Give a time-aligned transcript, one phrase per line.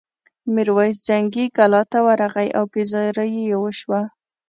[0.53, 4.01] میرويس جنګي کلا ته ورغی او پذيرايي یې وشوه.